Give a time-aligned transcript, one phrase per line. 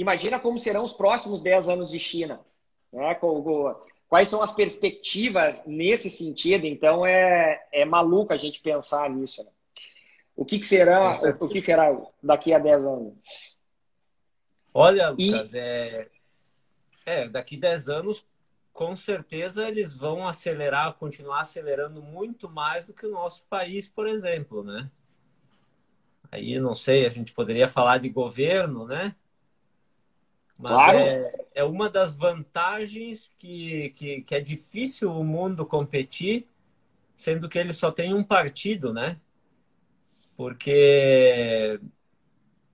[0.00, 2.40] imagina como serão os próximos 10 anos de China.
[2.92, 3.16] Né?
[4.08, 6.66] Quais são as perspectivas nesse sentido?
[6.66, 9.44] Então, é, é maluco a gente pensar nisso.
[9.44, 9.50] Né?
[10.36, 13.14] O que, que será o que será daqui a 10 anos?
[14.72, 15.58] Olha, Lucas, e...
[15.58, 16.08] é,
[17.04, 18.24] é, daqui 10 anos,
[18.72, 24.08] com certeza eles vão acelerar, continuar acelerando muito mais do que o nosso país, por
[24.08, 24.90] exemplo, né?
[26.32, 29.14] Aí, não sei, a gente poderia falar de governo, né?
[30.60, 30.98] Mas claro.
[30.98, 36.46] é, é uma das vantagens que, que, que é difícil o mundo competir,
[37.16, 39.16] sendo que ele só tem um partido, né?
[40.36, 41.80] Porque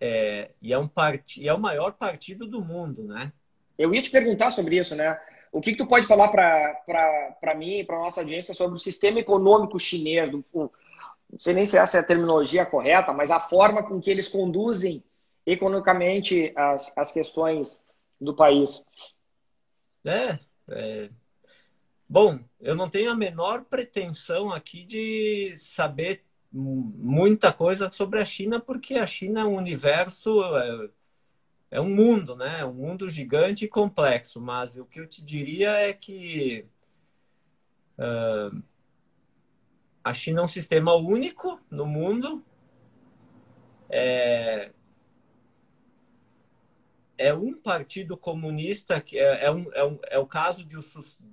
[0.00, 1.40] é, e, é um part...
[1.40, 3.32] e é o maior partido do mundo, né?
[3.76, 5.18] Eu ia te perguntar sobre isso, né?
[5.50, 9.18] O que, que tu pode falar para mim e para nossa audiência sobre o sistema
[9.18, 10.30] econômico chinês?
[10.30, 10.70] Do, não
[11.38, 15.02] sei nem se essa é a terminologia correta, mas a forma com que eles conduzem
[15.46, 17.82] economicamente as, as questões
[18.20, 18.84] do país.
[20.04, 20.38] É,
[20.70, 21.10] é,
[22.12, 28.60] Bom, eu não tenho a menor pretensão aqui de saber muita coisa sobre a China,
[28.60, 30.90] porque a China é um universo, é,
[31.70, 32.60] é um mundo, né?
[32.60, 34.42] É um mundo gigante e complexo.
[34.42, 36.66] Mas o que eu te diria é que
[37.96, 38.62] uh,
[40.04, 42.44] a China é um sistema único no mundo.
[43.88, 44.70] É,
[47.32, 50.80] é um partido comunista que é, é, um, é, um, é o caso de um,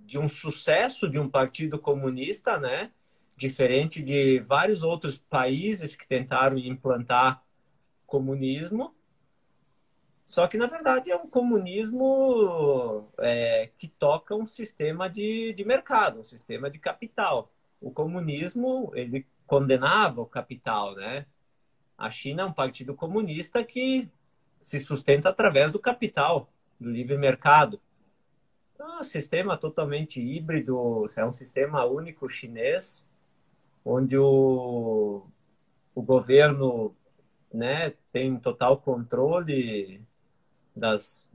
[0.06, 2.92] de um sucesso de um partido comunista, né?
[3.40, 7.42] diferente de vários outros países que tentaram implantar
[8.06, 8.94] comunismo.
[10.26, 16.20] Só que, na verdade, é um comunismo é, que toca um sistema de, de mercado,
[16.20, 17.50] um sistema de capital.
[17.82, 21.26] O comunismo, ele condenava o capital, né?
[21.98, 24.10] A China é um partido comunista que
[24.60, 27.80] se sustenta através do capital, do livre mercado.
[28.74, 33.08] Então, é um sistema totalmente híbrido, é um sistema único chinês,
[33.84, 35.26] onde o,
[35.94, 36.96] o governo
[37.54, 40.02] né, tem total controle
[40.76, 41.32] das,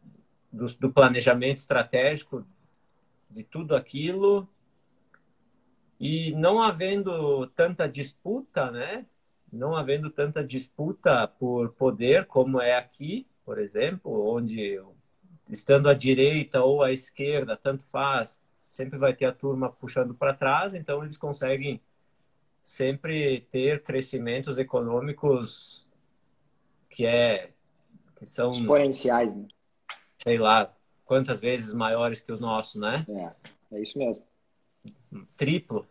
[0.53, 2.47] do, do planejamento estratégico
[3.29, 4.49] de tudo aquilo
[5.99, 9.07] e não havendo tanta disputa, né?
[9.55, 14.81] Não havendo tanta disputa por poder como é aqui, por exemplo, onde
[15.49, 20.35] estando à direita ou à esquerda, tanto faz, sempre vai ter a turma puxando para
[20.35, 21.81] trás, então eles conseguem
[22.63, 25.87] sempre ter crescimentos econômicos
[26.91, 27.51] que é
[28.17, 29.47] que são exponenciais, né?
[30.23, 33.07] sei lá quantas vezes maiores que os nossos, né?
[33.09, 34.25] É, é isso mesmo.
[35.37, 35.87] Triplo,